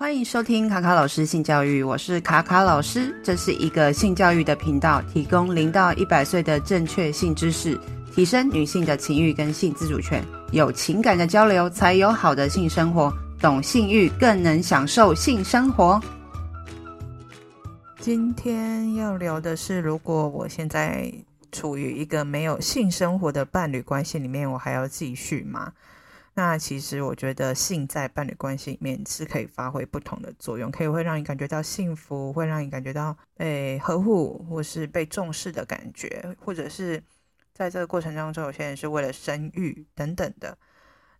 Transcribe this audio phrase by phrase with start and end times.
[0.00, 7.78] 欢迎收听卡卡老师性教育，我是卡卡老师，这是一个性教育的频道，提供零到一百岁的正确性知识，
[8.10, 16.00] 提升女性的情欲跟性自主权，有情感的交流才有好的性生活，懂性欲更能享受性生活。
[17.98, 21.12] 今天要聊的是，如果我现在
[21.52, 25.70] 处于一个没有性生活的伴侣关系里面，我还要继续吗？
[26.42, 37.02] 那其实我觉得性在伴侣关系里面是可以发挥不同的作用，可以会让你感觉到幸福，会让你感觉到被呵护或是被重视的感觉，或者是
[37.52, 40.56] 在这个过程当中，有些人是为了生育等等的。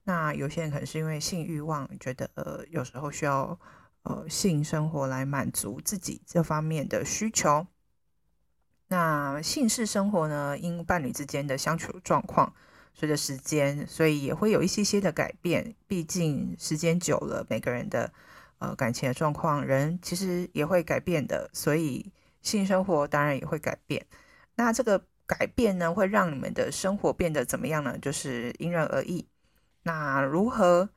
[0.04, 3.60] 那有些人可能是因为性欲望，觉得呃有时候需要
[4.04, 7.66] 呃性生活来满足自己这方面的需求。
[8.88, 12.54] 那性事生活呢，因伴侣之间的相处状况。
[12.92, 15.74] 随着时间，所以也会有一些些的改变。
[15.86, 18.12] 毕竟时间久了，每个人的
[18.58, 21.48] 呃感情的状况，人其实也会改变的。
[21.52, 22.12] 所以
[22.42, 24.04] 性生活当然也会改变。
[24.56, 27.96] 那这个改变呢，会让你们的生活变得怎么样呢？
[27.98, 29.26] 就是因人而异。
[29.84, 30.90] 那如何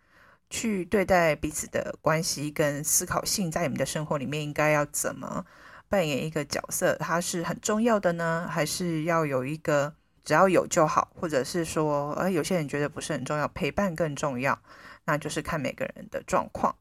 [0.49, 5.45] 去对待彼此的关系，跟思考性在你们的生活里面应该要怎么
[5.87, 6.95] 扮演一个角色？
[6.97, 9.95] 它是很重要的呢，还是要有一个？
[10.23, 14.57] 只要有就好，或者是说，呃，有些人觉得不是很重要，陪伴更重要，
[15.05, 16.75] 那就是看每个人的状况。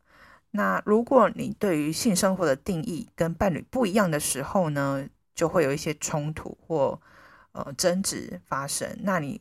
[0.51, 7.01] 那如果你对于性生活的定义跟伴侣不一样的时候呢，就会有一些冲突或
[7.53, 8.97] 呃争执发生。
[9.01, 9.41] 那你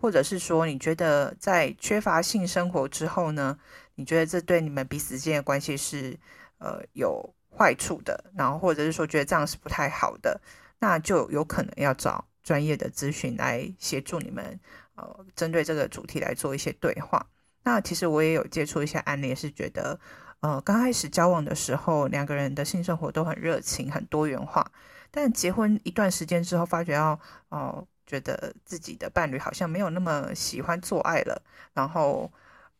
[0.00, 3.58] 或者是说，你觉得在缺乏性生活之后呢，
[3.96, 6.18] 你觉得这对你们彼此之间的关系是
[6.58, 10.40] 呃有坏处的，然后或者是说觉得这样是不太好的，
[10.78, 12.24] 那就有可能要找。
[12.42, 14.58] 专业的咨询来协助你们，
[14.96, 17.24] 呃，针对这个主题来做一些对话。
[17.62, 19.98] 那其实我也有接触一些案例，是觉得，
[20.40, 24.70] 呃，刚开始交往的时候，两个人的性生活都很热情、很多元化。
[25.10, 27.18] 但结婚一段时间之后，发觉到，
[27.50, 31.40] 哦、觉得自己的伴侣好像没有那么喜欢做爱了。
[31.72, 32.28] 然后，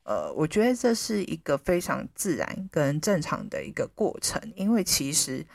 [0.03, 5.47] 呃，我觉得这是一个非常自然跟正常的一个过程，因为其实。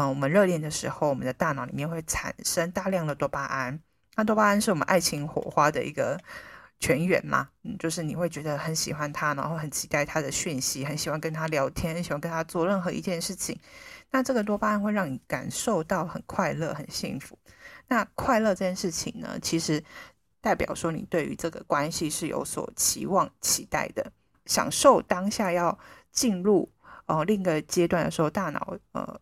[0.00, 3.78] 嗯，我们热恋的时候，我们的大脑里面会产生大量的多巴胺。
[4.16, 6.18] 那多巴胺是我们爱情火花的一个
[6.78, 7.50] 泉源嘛？
[7.64, 13.60] 嗯，就是你会觉得很喜欢他，然后很期待他的讯息，很喜欢跟他聊天，很喜欢跟他做任何一件事情。
[14.10, 17.38] 那这个多巴胺会让你感受到很快乐、很幸福。
[17.88, 19.84] 那快乐这件事情呢，其实
[20.40, 24.10] 代表说你对于这个关系是有所期望、期待的，
[24.46, 25.78] 享受当下要
[26.10, 26.72] 进入
[27.04, 29.20] 呃另一个阶段的时候，大脑呃。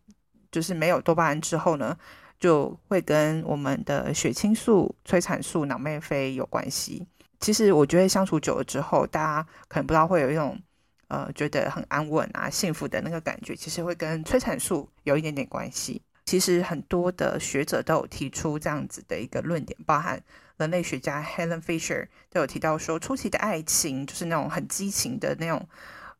[0.51, 1.97] 就是没有多巴胺之后呢，
[2.39, 7.07] 就会跟我们的血清素、催产素、脑内啡有关系。
[7.39, 10.59] 其实我觉得相处久了之后，大家可能不知道会有一种
[11.07, 16.01] 呃觉得很安稳啊、幸福的那个感觉，其实会跟催产素有一点点关系。
[16.25, 20.21] 其实很多的学者都有提出这样子的一个论点，包含
[20.57, 25.67] 人类学家 Helen Fisher 都有提到说，初期的爱情就是那种很激情的那种，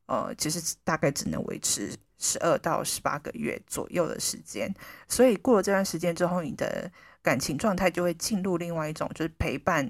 [0.07, 1.94] 呃，其实大概只能维持。
[2.19, 4.72] 十二到十八个月左右的时间，
[5.07, 6.91] 所以过了这段时间之后，你的
[7.22, 9.90] 感情状态就会进入另外一种，就是陪伴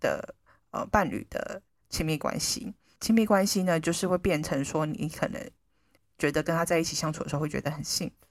[0.00, 0.34] 的
[0.72, 2.74] 呃伴侣的亲密关系。
[3.00, 5.40] 亲密关系呢，就是会变成说，你可能
[6.18, 8.27] 觉得跟他在一起相处的时候，会觉得很幸福。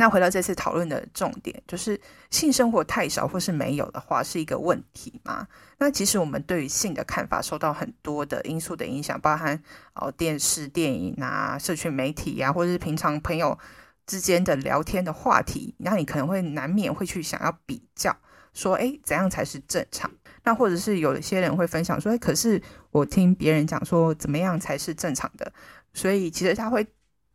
[0.00, 2.00] 那回到这次讨论的重点，就是
[2.30, 5.46] 性生活太少或是没有的话，是一个问题吗？
[5.76, 9.62] 那其实我们对于性的看法受到很多的因素的影响，包含
[9.92, 13.58] 哦电视、电影啊、社群媒体、啊，或者是平常朋友
[14.06, 15.74] 之间的聊天的话题。
[15.76, 18.16] 那你可能会难免会去想要比较，
[18.54, 20.10] 说哎，怎样才是正常？
[20.44, 25.52] 那或者是有一些人会分享说，哎，可是我听别人讲说怎么样才是正常的？
[25.92, 26.86] 所以其实他会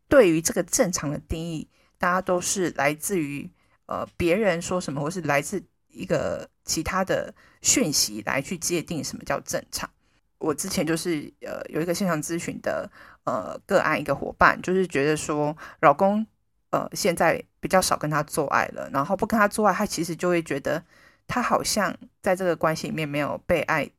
[0.08, 1.70] 对于这个正常的定义。
[1.98, 3.50] 大家都是来自于
[3.86, 9.90] 呃别人说什么，或是来自一个其他的讯息来去界定什么叫正常。
[10.38, 12.90] 我之前就是呃有一个线上咨询的
[13.24, 16.26] 呃个案，一个伙伴就是觉得说老公
[16.72, 20.84] 呃现在比较少跟他做爱了，然后不跟他做爱，他其实就会觉得
[21.28, 23.90] 他好像在这个关系里面没有被爱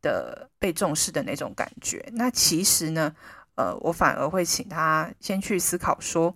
[0.00, 2.02] 的、被重视的那种感觉。
[2.12, 3.14] 那其实呢，
[3.56, 6.34] 呃我反而会请他先去思考说。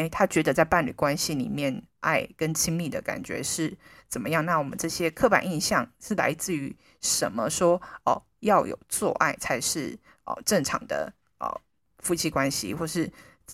[0.00, 3.76] 诶，他觉得在伴侣关系里面，爱跟亲密的感觉是
[4.08, 4.44] 怎么样？
[4.44, 7.80] 那我们这些刻板印象是来自于什么说？
[8.04, 11.60] 哦，要有做爱才是哦正常的哦
[11.98, 13.10] 夫妻关系，或是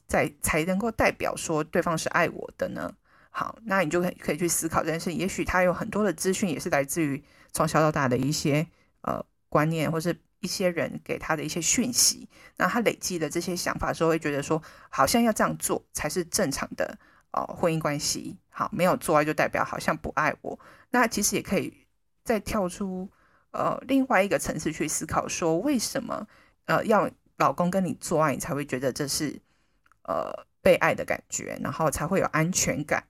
[0.07, 2.93] 在才能够代表说对方是爱我的呢？
[3.31, 5.13] 好，那你就可以可以去思考这件事。
[5.13, 7.23] 也许他有很多的资讯，也是来自于
[7.53, 8.67] 从小到大的一些
[9.03, 16.99] 呃观念，或是一些人给他的一些讯息，那他累积的这些想法时候，会觉得说，好像要这样做才是正常的
[17.33, 20.59] 哦，婚姻关系好，没有做爱就代表好像不爱我。
[20.91, 21.87] 那其实也可以
[22.25, 23.09] 再跳出
[23.53, 26.27] 呃另外一个层次去思考，说为什么
[26.65, 29.41] 呃要老公跟你做爱，你才会觉得这是
[30.03, 33.05] 呃被爱的感觉，然后才会有安全感。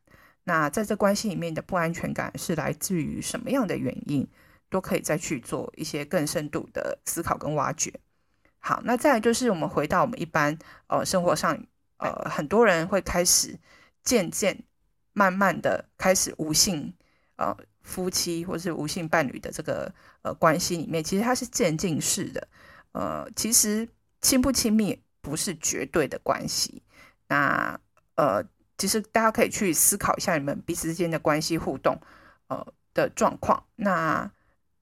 [0.44, 4.26] 那在这关系里面的不安全感是来自于什么样的原因？
[4.70, 7.92] 都可以再去做一些更深度的思考跟挖掘。
[8.58, 10.56] 好，那再就是我们回到我们一般
[10.86, 11.66] 呃生活上，
[11.98, 13.58] 呃很多人会开始
[14.02, 14.64] 渐渐
[15.12, 16.94] 慢慢的开始无性
[17.36, 22.48] 呃夫妻或是无性伴侣的这个呃关系里面，其实它是渐进式的。
[22.92, 23.86] 呃，其实
[24.22, 26.82] 亲不亲密不是绝对的关系。
[27.28, 27.78] 那
[28.14, 28.42] 呃。
[28.80, 32.00] 其实大家可以去思考一下你们彼此之间的关系互动，
[32.48, 33.62] 呃的状况。
[33.76, 34.32] 那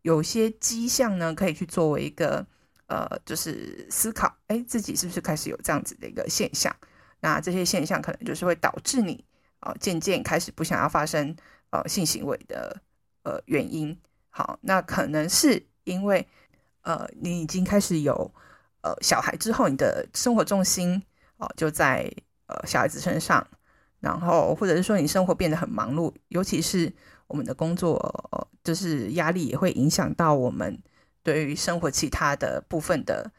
[0.09, 2.47] 有些迹象呢，可以去作为一个
[2.87, 6.75] 呃，就是思考，哎，自己是不是开始有这样子的一个现象？
[7.21, 9.23] 那这些现象可能就是会导致你
[9.61, 11.37] 啊、呃，渐渐开始不想要发生
[11.69, 12.81] 呃性行为的
[13.25, 13.95] 呃原因。
[14.31, 16.27] 好，那可能是因为
[16.81, 18.33] 呃，你已经开始有
[18.81, 21.03] 呃小孩之后，你的生活重心
[21.37, 22.11] 哦、就在
[22.47, 23.47] 呃小孩子身上。
[24.01, 26.91] 然后，或者是说你生活变得很忙碌，尤其是
[27.29, 27.97] 我们的工作，
[28.65, 30.77] 就是压力也会影响到我们
[31.23, 33.31] 对于生活其他的部分的，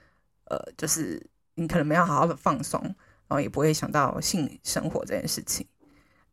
[0.45, 1.21] 呃，就是
[1.55, 5.67] 你可能没有好好的放松，然后也不会想到性生活这件事情。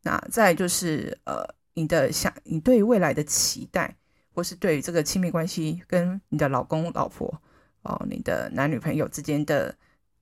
[0.03, 1.44] 那再就是，呃，
[1.75, 3.97] 你的想，你对于未来的期待，
[4.32, 7.43] 或是对于这个亲密关系跟你的老公、老婆，
[7.82, 9.75] 哦、你的男女朋友之间的，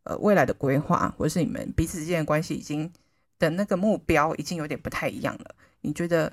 [0.05, 2.93] 呃，未来的规划，或是你们彼此之间的关系已经。
[3.37, 5.57] 的那个目标已经有点不太一样了。
[5.81, 6.33] 你觉得，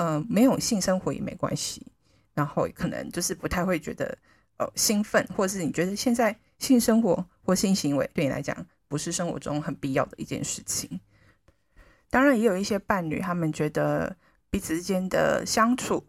[0.00, 1.86] 呃，没有性生活也没关系，
[2.32, 4.16] 然后可能就是不太会觉得，
[4.56, 8.56] 呃，兴奋，或者是你觉得现在性生活或性行为对你来讲
[8.88, 10.98] 不是生活中很必要的一件事情。
[12.08, 14.16] 当然，也有一些伴侣，他们觉得
[14.48, 16.06] 彼此之间的相处，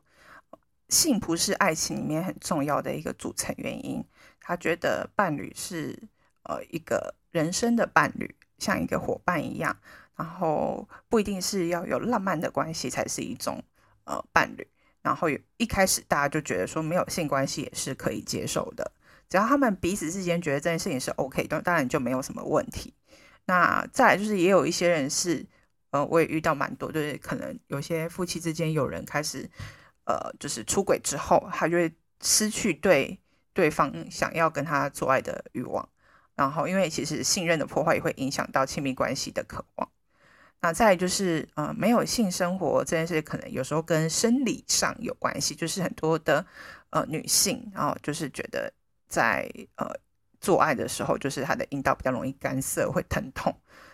[0.87, 4.01] 性不是爱情里面很重要的一个组成原因。
[4.39, 6.01] 他觉得伴侣是
[6.43, 9.75] 呃一个人生的伴侣，像一个伙伴一样。
[10.15, 13.61] 然后不一定是要有浪漫的关系才是一种
[14.05, 14.67] 呃伴侣，
[15.01, 18.91] 然后有一开始大家就觉得说没有性关系也是可以接受的，
[19.29, 22.93] 只要他们彼此之间觉得这件事情是 OK，当当然就没有什么问题。
[23.45, 25.45] 那再来就是也有一些人是
[25.89, 29.49] 呃我也遇到蛮多，就是可能有些夫妻之间有人开始
[30.05, 33.19] 呃就是出轨之后，他就会失去对
[33.53, 35.87] 对方想要跟他做爱的欲望，
[36.35, 39.89] 然后因为其实信任的破坏也会影响到亲密关系的渴望。
[40.63, 46.45] 那再就是，呃，没有性生活这件事，可能有时候跟生理上有关系，就是很多的
[46.91, 48.71] 呃女性，啊就是觉得
[49.07, 49.87] 在呃
[50.39, 53.51] 做爱的时候，就是她的阴道比较容易干涩，会疼痛，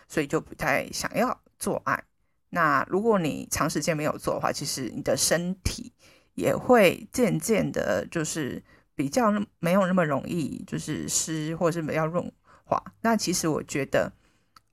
[0.08, 2.04] 所以就不太想要做爱。
[2.50, 5.90] 那如果你长时间没有做的话，其实你的身体
[6.34, 8.62] 也会渐渐的，就是
[8.94, 12.30] 比较没有那么容易，就是湿或者是比较润
[12.64, 12.82] 滑。
[13.00, 14.12] 那其实我觉得。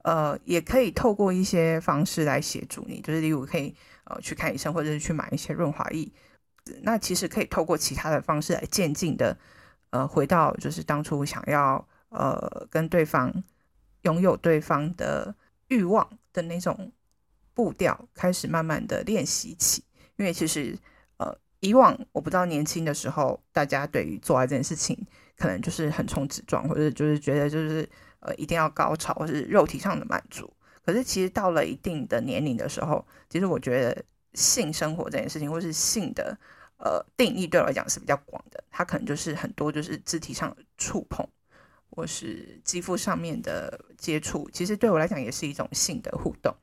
[0.05, 3.73] 呃，也可以透过一些方式来协助你，就是例如可以
[4.03, 6.07] 呃去看医生，或者是去买一些润滑液。
[6.83, 9.35] 那其实可以透过其他的方式来渐进的，
[9.89, 13.33] 呃，回到就是当初想要呃跟对方
[14.03, 15.33] 拥有对方的
[15.69, 16.91] 欲望的那种
[17.55, 19.83] 步调，开始慢慢的练习起。
[20.17, 20.77] 因为其实
[21.17, 24.95] 呃以往我不知道年轻的时候，大家对于做爱这件事情，
[25.35, 27.89] 可能就是横冲直撞，或者就是觉得就是。
[28.25, 30.51] 呃，一定要高潮或是肉体上的满足。
[30.83, 34.03] 可是其实到了一定的年龄的时候，其实我觉得
[34.33, 36.35] 性生活这件事情，或是性的
[36.77, 38.63] 呃定义，对我来讲是比较广的。
[38.71, 41.27] 它可能就是很多就是肢体上的触碰，
[41.91, 46.55] 或是肌肤上面的接触，其实对我来讲也是一种性的互动。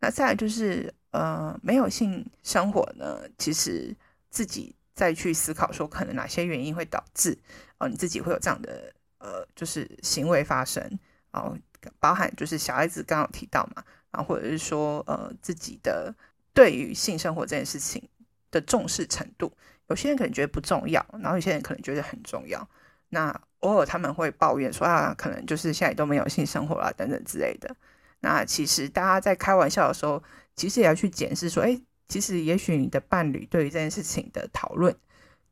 [0.00, 3.94] 那再来就是呃，没有性生活呢，其实
[4.30, 7.38] 自己再去思考说，可能哪些原因会导致
[7.78, 8.92] 哦、你自己会有这样的。
[9.22, 10.82] 呃，就是行为发生，
[11.30, 11.56] 然后
[12.00, 16.12] 包含就是小孩子刚刚提到嘛，然后或者是说呃自己的
[16.52, 18.02] 对于性生活这件事情
[18.50, 19.52] 的重视程度，
[19.86, 22.68] 有些人可能觉得不重要，然后有些人可能觉得很重要。
[23.10, 27.76] 那偶尔他们会抱怨说啊，可能就是现在都没有性生活啦等等之类的。
[28.18, 30.20] 那其实大家在开玩笑的时候，
[30.56, 34.92] 其实也要去检视说，哎，其实也许你的伴侣对于这件事情的讨论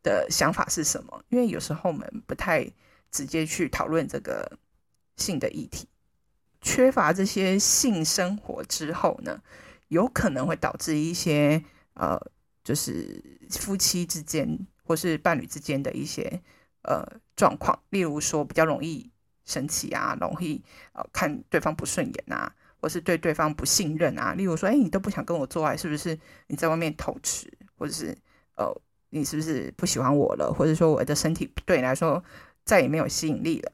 [0.03, 1.23] 的想法是什么？
[1.29, 2.69] 因为有时候我们不太。
[3.11, 4.59] 直接去讨论这个
[5.17, 5.89] 性的议题，
[6.61, 9.43] 缺乏这些性生活之后呢，
[9.89, 11.63] 有可能会导致一些
[11.95, 12.19] 呃，
[12.63, 16.41] 就是夫妻之间或是伴侣之间的一些
[16.83, 17.05] 呃
[17.37, 19.11] 状况，例如说比较容易
[19.45, 20.63] 生气啊，容易
[20.93, 24.35] 呃看对方不顺眼啊，或是对对方不信任啊。
[24.35, 28.17] 例如说，哎，你都不想跟我做爱，是不是你在外面偷吃，或者是
[28.57, 28.73] 呃
[29.11, 32.23] 你是不是不喜欢我了，或者说我的身体对你来说
[32.65, 33.73] 再也没有吸引力了，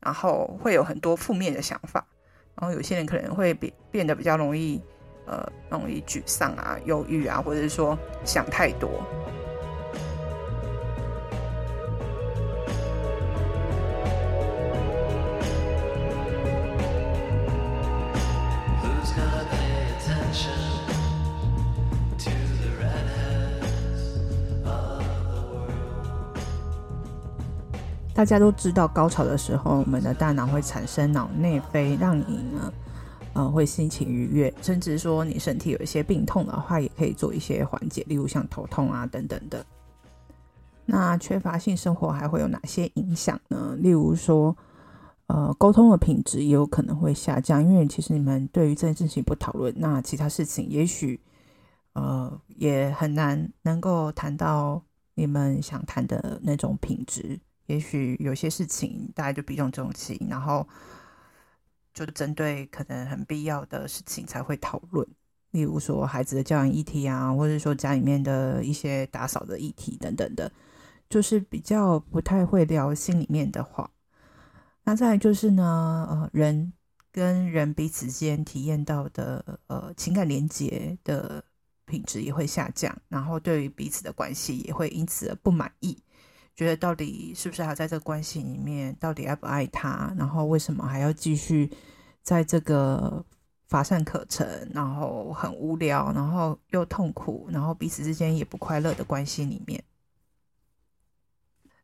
[0.00, 2.06] 然后会有很多负面的想法，
[2.54, 4.80] 然后有些人可能会变变得比较容易
[5.26, 8.90] 呃容易沮丧啊、忧郁啊，或者是说想太多。
[28.16, 32.72] 大家都知道，高潮的时候，我们的大脑会产生脑内啡，让你呢，
[33.34, 39.62] 呃，会心情愉悦，甚至说你身体有一些病痛的话，也可以做一些缓解，例如像头痛啊等等的。
[40.86, 43.76] 那缺乏性生活还会有哪些影响呢？
[43.78, 44.56] 例如说，
[45.26, 51.20] 呃，沟通的品质也有可能会下降，因为其实你们对于这件事情不讨论，那其他事情也许，
[51.92, 54.82] 呃，也很难能够谈到
[55.14, 57.38] 你们想谈的那种品质。
[57.66, 60.66] 也许有些事情大家就避重就轻，然后
[61.92, 65.06] 就针对可能很必要的事情才会讨论，
[65.50, 70.50] 例如说孩子的教养议题啊，或者说家里面的一些打扫的议题等等的，
[71.08, 73.90] 就是比较不太会聊心里面的话。
[74.84, 76.72] 那再来就是呢，呃，人
[77.10, 81.42] 跟人彼此间体验到的呃情感连接的
[81.86, 85.98] 品质也会下降，然后对于彼此的关系也会因此而不满意。
[86.56, 88.96] 觉得到底是不是还在这个关系里面？
[88.98, 90.12] 到底爱不爱他？
[90.16, 91.70] 然后为什么还要继续
[92.22, 93.24] 在这个
[93.68, 99.84] 乏善可陈，然后很无聊，然后又痛苦，然后彼此之间也不快乐的关系里面？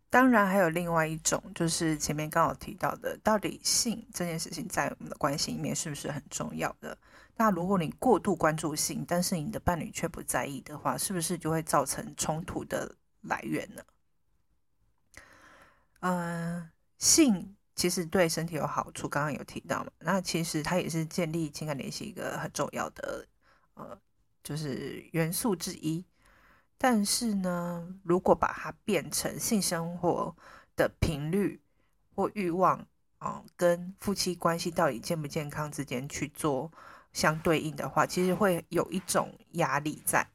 [0.09, 6.97] 当然，还有另外一种，就是前面刚好提到的，到底性这件事情在我们的关系里面是不是很重要的？
[7.37, 13.83] 那如果你过度关注性，但是你的伴侣却不在意的话，是不是就会造成冲突的来源呢？
[16.03, 16.69] 嗯，
[16.99, 19.91] 性其实对身体有好处，刚刚有提到嘛。
[20.01, 23.27] 那其实它也是建立情感联系一个很重要的，
[23.75, 23.97] 呃，
[24.43, 26.05] 就是元素之一。
[26.77, 30.35] 但是呢，如果把它变成性生活
[30.75, 31.61] 的频率
[32.15, 32.85] 或欲望
[33.19, 36.73] 啊，跟夫妻关系到底健不健康之间去做
[37.13, 40.29] 相对应的话，其实会有一种压力在。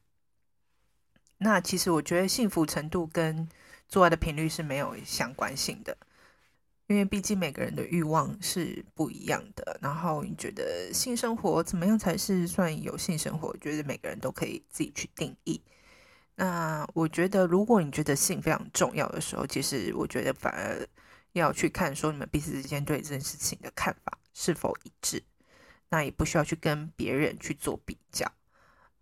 [1.36, 3.46] 那其实我觉得幸福程度跟
[3.88, 5.96] 做爱的频率是没有相关性的，
[6.86, 9.78] 因为毕竟每个人的欲望是不一样的。
[9.80, 13.48] 然后你觉得性生活怎么样才是算有性生活？
[13.48, 15.60] 我觉得每个人都可以自己去定义。
[16.36, 20.86] 那我觉得，如果你觉得性非常重要的时候，其实我觉得反而
[21.32, 25.24] 要去看说你们彼此之间对这件事情的看法是否一致。
[25.90, 28.30] 那也不需要去跟别人去做比较。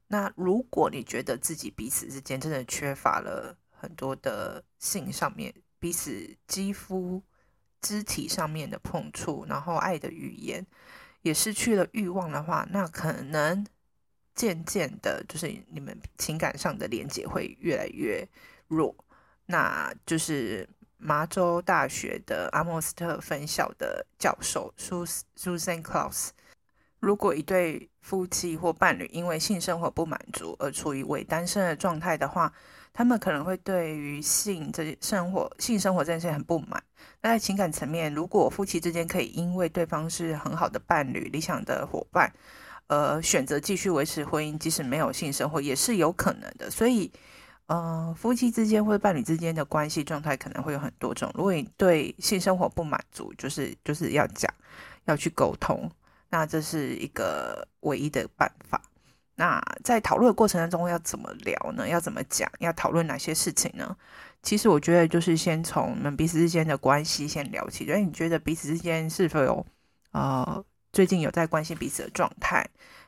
[0.06, 7.22] 那如果你觉得自己彼此之间真的缺乏了，很多的性上面，彼此肌肤、
[7.80, 10.66] 肢体上面的碰触，然后爱的语言
[11.22, 13.66] 也失去了欲望的话，那可能
[14.34, 18.26] 渐渐的，就是你们情感上的连接会越来越
[18.68, 18.94] 弱。
[19.46, 26.30] 那就是麻州大学的阿莫斯特分校的教授苏 Susan Claus
[26.98, 32.52] 如果一对夫妻或伴侣因为性生活不满足而处于伪单身的状态的话，
[32.96, 36.82] 他们可能会对于性这生活、性生活这件事很不满。
[37.20, 42.32] 那在情感层面，如果夫妻之间可以因为对方是很好的伴侣、理想的伙伴，
[42.86, 46.70] 呃，选择继续维持婚姻，即使没有性生活，也是有可能的。
[46.70, 47.12] 所以，
[47.66, 51.30] 呃，夫妻之间或者伴侣之间的关系状态可能会有很多种。
[51.34, 54.50] 如果你对性生活不满足，就是就是要讲，
[55.04, 55.90] 要去沟通，
[56.30, 58.80] 那这是一个唯一的办法。
[59.36, 61.86] 那在讨论的过程当中要怎么聊呢？
[61.86, 62.50] 要怎么讲？
[62.58, 63.96] 要讨论哪些事情呢？
[64.42, 67.90] 其实我觉得就是先从你们彼此之间的关系先聊起。
[67.92, 69.66] 哎，你觉得彼此之间是否有
[70.12, 72.66] 呃最近有在关心彼此的状态？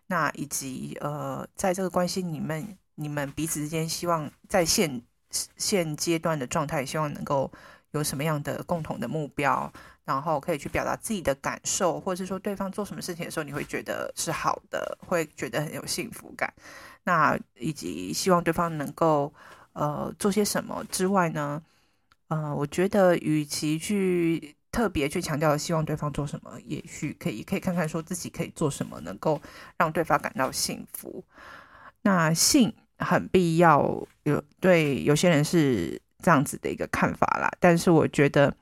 [0.08, 7.50] 那以及呃在这个关系你们，你们彼此之间希望在现现阶段的状态，希望能够
[7.92, 9.73] 有什么样的共同的目标？
[10.09, 16.50] 然后可以去表达自己的感受，或者是说对方做什么事情的时候，你会觉得是好的，会觉得很有幸福感。
[17.05, 19.31] 那以及希望对方能够
[19.75, 21.62] 呃做些什么之外呢？
[22.29, 29.38] 呃，我觉得与其去特别去强调希望对方做什么，也许可以可以看看说自己可以做什么，能够
[29.77, 31.23] 让对方感到幸福。
[32.00, 37.50] 那性很必要，有对有些人是这样子的一个看法啦。
[37.61, 38.55] 但是我觉得，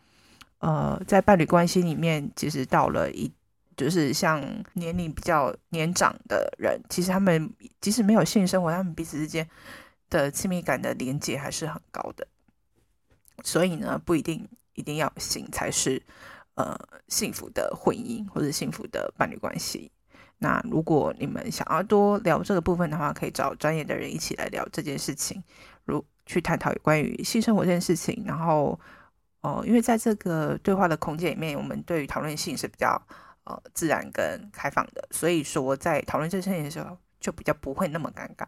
[0.66, 3.32] 呃，在伴侣关系里面，其实到了一
[3.76, 4.42] 就是像
[4.72, 7.48] 年龄比较年长的人，其实他们
[7.80, 9.48] 即使没有性生活，他们彼此之间
[10.10, 12.26] 的亲密感的连接还是很高的。
[13.44, 16.02] 所以呢，不一定一定要性才是
[16.56, 19.92] 呃幸福的婚姻或者幸福的伴侣关系。
[20.38, 25.40] 那如果你们想要多聊这个部分的话，可以找专业的人一起来聊这件事情，
[25.84, 28.24] 如去探讨有关于性生活这件事情。
[28.26, 28.76] 然后
[29.46, 33.00] 哦、因为在这个对话的空间里面，我们对于讨论性是比较
[33.44, 38.46] 呃自然跟开放的，所以说在讨论这些事情的时候，就比较不会那么尴尬。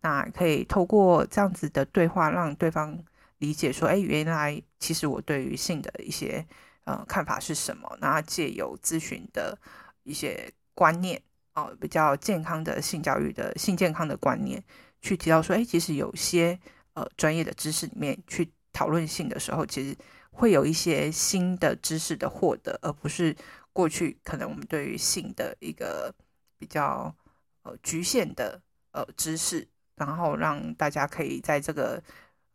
[0.00, 2.98] 那可以透过这样子的对话，让对方。
[3.38, 6.46] 理解说，哎，原来其实我对于性的一些
[6.84, 7.98] 呃看法是什么？
[8.00, 9.58] 那借由咨询的
[10.04, 11.20] 一些观念
[11.52, 14.62] 哦、比较健康的性教育的性健康的观念，
[15.02, 16.58] 去提到说，哎，其实有些
[16.94, 19.94] 呃专业的知识里面去讨论性的时候，其实
[20.34, 23.34] 会有一些新的知识的获得，而不是
[23.72, 26.14] 过去可能我们对于性的一个
[26.58, 27.14] 比较
[27.62, 28.60] 呃局限的
[28.92, 32.02] 呃知识，然后让大家可以在这个。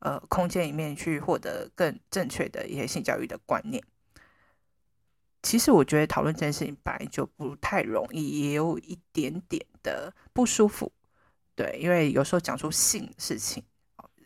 [0.01, 3.83] 呃，空间里面去获得更正确的一些性教育的观念。
[5.43, 10.89] 其实我觉得讨论这件事情本来就不太容易，也有一点点的不舒服。
[11.53, 13.61] 对，因为有时候讲出性事情，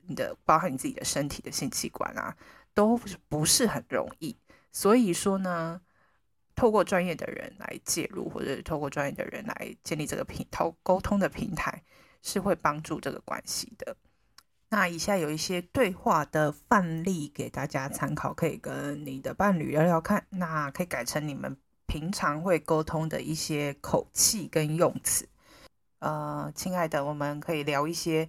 [0.08, 2.38] 你的包含你自己的身体的性器官啊，
[2.74, 3.00] 都
[3.30, 4.36] 不是很容易。
[4.72, 5.82] 所以说呢，
[6.56, 11.84] 透过专业的人来介入，或者透过专业的人来建立这个平沟沟通的平台，
[12.22, 13.96] 是会帮助这个关系的。
[14.70, 20.26] 那以下有一些对话的范例给大家参考，可以跟你的伴侣聊聊看。
[20.32, 25.30] 那可以改成你们平常会沟通的一些口气跟用词。
[26.00, 28.28] 呃，亲爱的，我们可以聊一些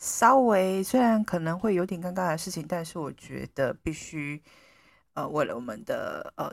[0.00, 4.42] 稍微虽然可能会有点尴尬的事情，但是我觉得必须
[5.12, 6.50] 呃为了我们的呃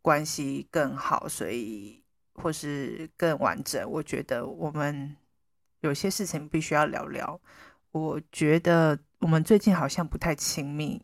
[0.00, 2.02] 关系更好，所以
[2.34, 5.14] 或是更完整，我觉得我们
[5.80, 7.38] 有些事情必须要聊聊。
[7.90, 11.02] 我觉得我们最近好像不太亲密，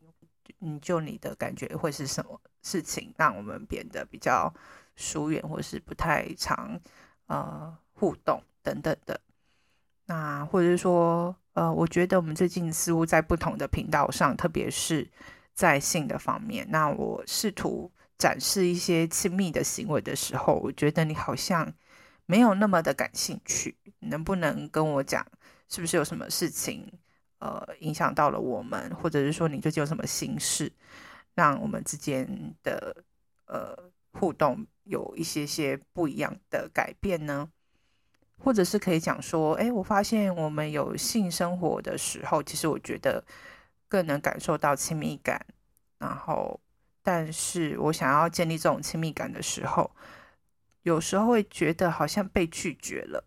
[0.61, 4.53] 你，就你的感觉会是什么事情让我们变得比较
[4.97, 6.81] 疏远，或是不太常
[7.27, 9.21] 呃互动等等的？
[10.07, 15.09] 那或者是说，呃，我觉得我们最近似乎在不同的频道上，特别是
[15.55, 21.73] 在性的方面，那我试图展示一些亲密的行为的时候，我觉得你好像
[22.27, 25.25] 没有那么的感兴趣，能不能跟我讲？
[25.69, 26.93] 是不是有什么事情，
[27.39, 30.73] 呃，影响到了我们，或者是说你最近有什么心事，
[31.35, 33.05] 让我们之间的
[33.47, 33.77] 呃
[34.13, 37.49] 互动有一些些不一样的改变呢？
[38.39, 43.25] 或者是可以讲说，哎，我发现我们有性生活的时候，其实我觉得
[43.89, 45.45] 更能感受到亲密感。
[45.99, 46.61] 然后，
[47.03, 49.91] 但是我想要建立这种亲密感的时候，
[50.83, 53.25] 有时候会觉得好像被拒绝了，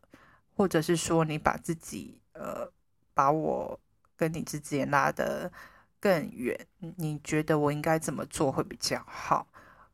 [0.56, 2.22] 或者是说你把自己。
[2.39, 2.72] 呃，
[3.15, 3.80] 把我
[4.15, 5.52] 跟你之间拉得
[6.00, 6.56] 更远，
[6.98, 9.48] 你觉得我应该怎么做会比较好？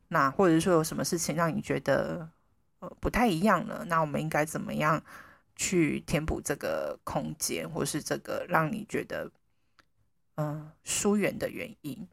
[0.10, 2.30] 那或者说有什么事情让你觉得
[2.84, 3.86] 呃不太一样了？
[3.86, 5.02] 那我们应该怎么样
[5.56, 9.32] 去填补这个空间，或是这个让你觉得
[10.36, 12.08] 嗯、疏远的原因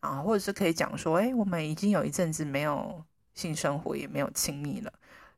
[0.00, 0.20] 啊？
[0.22, 3.04] 或者是可以讲说，哎，我们已经有一阵子没有
[3.34, 4.92] 性生活，也没有亲密了，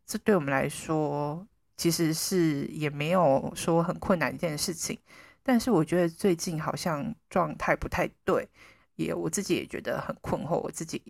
[0.07, 1.47] 这对我们来说。
[1.75, 4.97] 其实是也没有说很困难一件事情，
[5.42, 8.49] 但是我觉得最近好像状态不太对，
[8.95, 11.03] 也我自己也觉得很困惑，我自己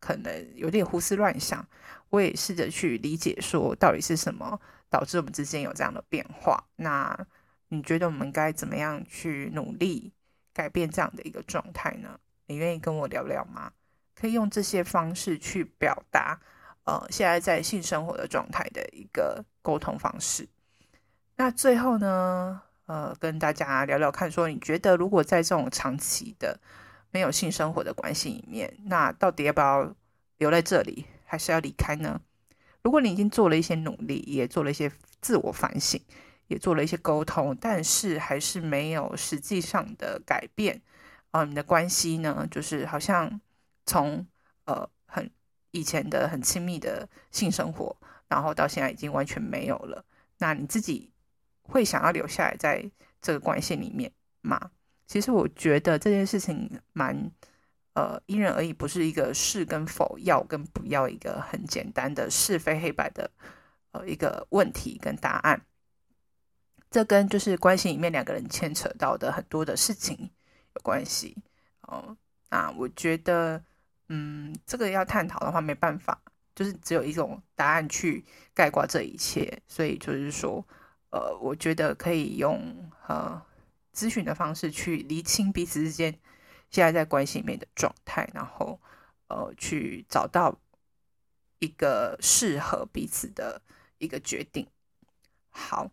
[0.00, 1.66] 可能有点胡思乱想，
[2.10, 6.64] 我也试着去理解说到底是什么导致我们之间有这样的变化。
[6.76, 7.26] 那
[7.68, 10.12] 你觉得我们该怎么样去努力
[10.52, 12.18] 改变这样的一个状态呢？
[12.46, 13.72] 你愿意跟我聊聊吗？
[14.14, 16.40] 可以用这些方式去表达。
[16.84, 20.48] 呃，现在在性生活的状态的一个沟通方式。
[21.36, 26.58] 那最后呢，呃，跟大家聊聊看，说你觉得如果在这种长期的
[27.10, 29.94] 没有性生活的关系里面，那到底要不要
[30.38, 32.20] 留在这里，还是要离开呢？
[32.82, 34.90] 如果你已经做了一些努力，也做了一些
[35.20, 36.00] 自我反省，
[36.46, 40.80] 也做了一些沟通，但是还是没有实际上的改变，
[41.30, 43.40] 啊、你的关系呢，就是好像
[43.86, 44.26] 从
[44.64, 45.30] 呃很。
[45.70, 47.94] 以前的很亲密的性生活，
[48.26, 50.02] 然后到现在已经完全没有了。
[50.38, 51.12] 那你自己
[51.60, 52.90] 会想要留下来在
[53.20, 54.70] 这个关系里面吗？
[55.08, 57.32] 其实我觉得这件事情蛮
[57.94, 63.30] 呃因人而异，不是一个是跟否、要跟不要一个很简单的是非黑白的
[63.92, 65.60] 呃一个问题跟答案。
[66.90, 70.30] 这跟就是关系里面两个人牵扯到的很多的事情
[70.74, 71.36] 有关系
[71.82, 72.16] 哦。
[72.50, 73.62] 那我觉得，
[74.08, 76.18] 嗯，这个要探讨的话，没办法，
[76.54, 79.60] 就是只有一种答案去概括这一切。
[79.66, 80.66] 所以就是说，
[81.10, 82.58] 呃，我觉得可以用
[83.06, 83.40] 呃
[83.98, 86.16] 咨询的方式去厘清彼此之间
[86.70, 88.80] 现在在关系里面的状态，然后
[89.26, 90.56] 呃去找到
[91.58, 93.60] 一个适合彼此的
[93.98, 94.64] 一个决定。
[95.48, 95.90] 好，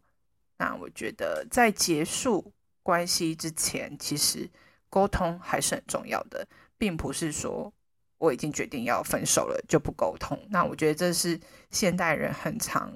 [0.57, 4.47] 那我觉得在结束关系之前，其实
[4.87, 7.73] 沟通还是很重要的，并不是说
[8.19, 10.39] 我已经决定要分手了就不沟通。
[10.51, 11.39] 那我觉得这是
[11.71, 12.93] 现代人很常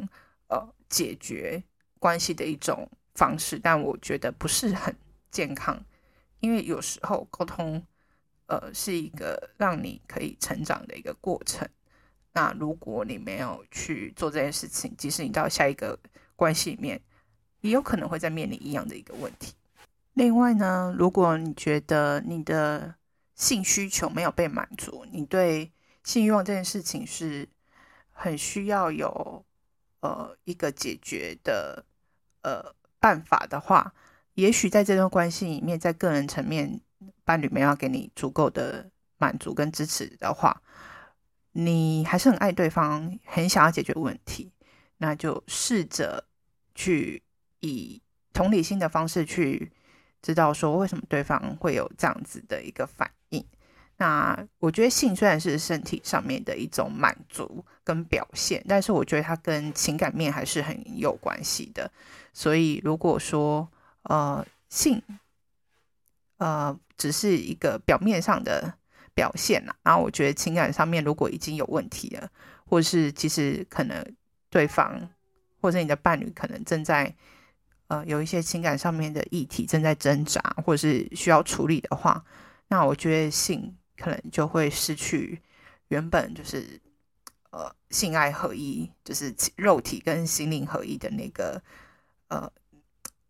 [0.50, 1.63] 呃解决
[1.98, 2.88] 关系的一种
[3.19, 4.95] 方式，但我觉得不是很
[5.29, 5.77] 健康，
[6.39, 7.86] 因为有时候沟通
[8.45, 11.67] 呃是一个让你可以成长的一个过程。
[12.32, 15.99] 那如果你没有去做这件事情，即使你到下一个。
[16.39, 17.01] 关系里面
[17.60, 19.53] 也有可能会再面临一样的一个问题。
[20.13, 22.95] 另外呢，如果你觉得你的
[23.36, 25.69] 性需求没有被满足，你对
[26.05, 27.45] 性欲望这件事情是
[28.13, 29.45] 很需要有
[29.99, 31.84] 呃一个解决的
[32.43, 33.93] 呃办法的话，
[34.33, 36.81] 也许在这段关系里面，在个人层面，
[37.23, 40.62] 伴侣没有给你足够的满足跟支持的话，
[41.51, 44.51] 你还是很爱对方，很想要解决问题，
[44.97, 46.25] 那就试着。
[46.75, 47.21] 去
[47.59, 49.69] 以同理心的方式去
[50.21, 53.12] 知道说为什么对方会有这样子的一个反。
[53.99, 61.91] 那我觉得性虽然是身体上面的一种满足跟表现，但是我觉得它跟情感面还是很有关系的。
[62.33, 63.69] 所以如果说
[64.03, 65.03] 呃性
[66.38, 68.73] 呃只是一个表面上的
[69.13, 72.31] 表现呐，然后我觉得情感上面如果已经有问题了，
[72.65, 74.03] 或是其实可能
[74.49, 75.09] 对方。
[75.62, 77.13] 或者你的伴侣可能正在
[77.89, 82.23] 呃有一些情感上面的议题正在挣扎，或者是需要处理的话，
[82.69, 85.41] 那我觉得性可能就会失去
[85.89, 86.79] 原本就是
[87.51, 91.62] 呃性爱合一，就是肉体跟心灵合一的那个
[92.29, 92.51] 呃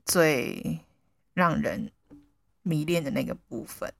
[0.05, 0.79] 最
[1.33, 1.91] 让人
[2.61, 3.91] 迷恋的那个部分。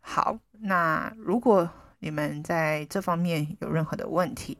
[0.00, 4.58] 好，那如果你们在这方面有任何的问题，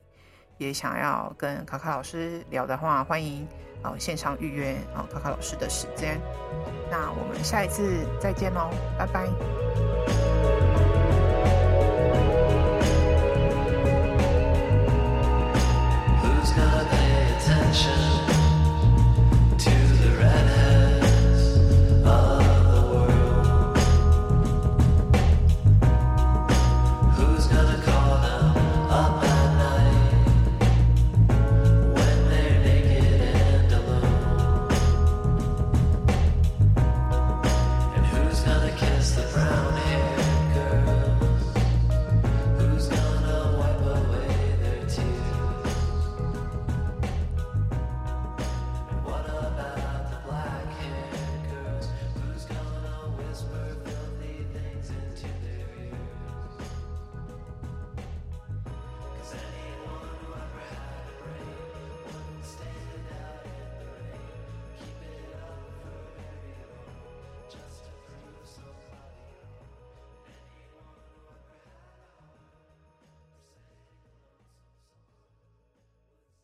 [0.56, 3.42] 也想要跟卡卡老师聊的话，欢迎
[3.82, 6.18] 啊、呃、线上预约啊、卡卡老师的时间。
[6.90, 10.23] 那我们下一次再见喽，拜拜。